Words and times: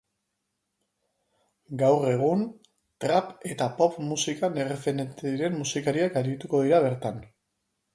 Gaur 1.81 2.07
egun 2.13 2.41
trap 3.05 3.31
eta 3.53 3.69
pop 3.83 4.03
musikan 4.09 4.61
erreferente 4.67 5.33
diren 5.39 5.63
musikariak 5.65 6.23
arituko 6.27 6.69
dira 6.69 6.87
bertan. 6.93 7.27